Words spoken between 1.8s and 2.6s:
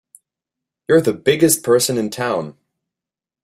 in town!